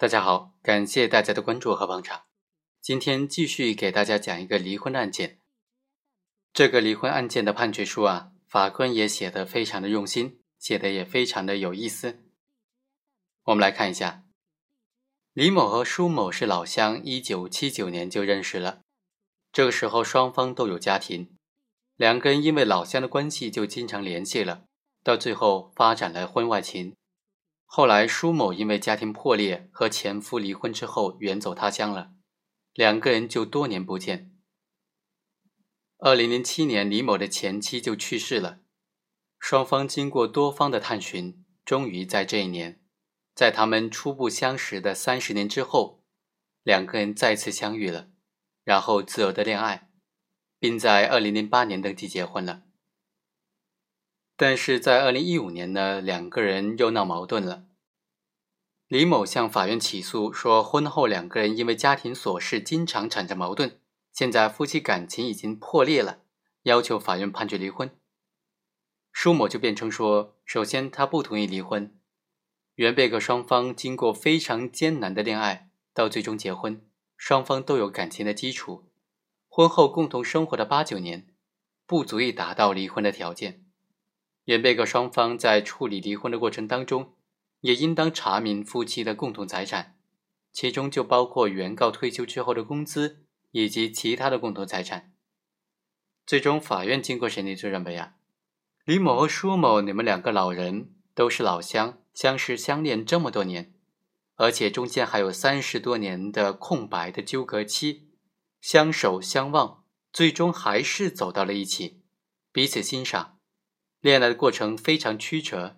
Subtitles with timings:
[0.00, 2.22] 大家好，感谢大家的关注和捧场。
[2.80, 5.40] 今天继续给大家讲一个离婚案件。
[6.54, 12.22] 这个离婚案件的判决书啊，法官也写的非常的用心，写的也非常的有意思。
[13.44, 14.24] 我们来看一下，
[15.34, 18.80] 李某和舒某是老乡，一九七九年就认识了。
[19.52, 21.36] 这个时候双方都有家庭，
[21.96, 24.64] 两个人因为老乡的关系就经常联系了，
[25.04, 26.96] 到最后发展了婚外情。
[27.72, 32.10] 后来，舒某因为家庭破裂和前夫离婚之后远走他乡了，
[32.74, 34.36] 两个人就多年不见。
[35.98, 38.58] 二零零七年，李某的前妻就去世了，
[39.38, 42.82] 双方经过多方的探寻，终于在这一年，
[43.36, 46.02] 在他们初步相识的三十年之后，
[46.64, 48.08] 两个人再次相遇了，
[48.64, 49.88] 然后自由的恋爱，
[50.58, 52.64] 并在二零零八年登记结婚了。
[54.42, 57.66] 但是在二零一五年呢，两个人又闹矛盾了。
[58.88, 63.78] 李某向法院起诉说，婚后两个人因为家庭琐事经常产生矛盾，
[64.14, 66.20] 现在夫妻感情已经破裂了，
[66.62, 67.94] 要求法院判决离婚。
[69.12, 71.94] 舒某就辩称说，首先他不同意离婚，
[72.76, 76.80] 原被告双方经过非常艰难的恋爱，到最终结婚，
[77.18, 78.86] 双方都有感情的基础，
[79.50, 81.26] 婚后共同生活的八九年，
[81.86, 83.66] 不足以达到离婚的条件。
[84.44, 87.14] 原被告双方在处理离婚的过程当中，
[87.60, 89.96] 也应当查明夫妻的共同财产，
[90.52, 95.12] 其中就包括原告退休之后的工资以及其他的共同财产。
[96.26, 98.14] 最终，法院经过审理就认为啊，
[98.84, 103.74] 李某和舒某你们两个老人都是老乡，相识相恋这么多年，
[104.36, 108.08] 而且中间还有三十多年的空白的纠葛期，
[108.60, 112.02] 相守相望，最终还是走到了一起，
[112.52, 113.39] 彼此欣赏。
[114.00, 115.76] 恋爱的过程非常曲折，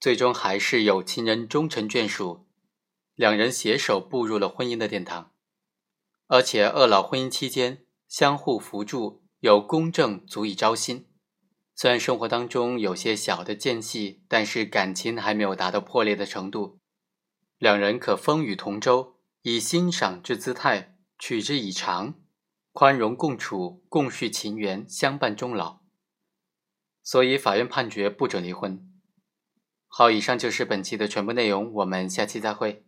[0.00, 2.48] 最终还是有情人终成眷属，
[3.14, 5.30] 两人携手步入了婚姻的殿堂。
[6.26, 11.06] 而且二老婚姻期间相互扶助，有公正足以招心。
[11.76, 16.80] 虽然生活当中有些小的间隙，但是感情还没有达到破裂的程度。
[17.58, 22.14] 两人可风雨同舟，以欣赏之姿态取之以长，
[22.72, 25.82] 宽容共处，共续情缘，相伴终老。
[27.10, 28.86] 所以，法院判决不准离婚。
[29.86, 32.84] 好，以上就是本期的全部内容，我们下期再会。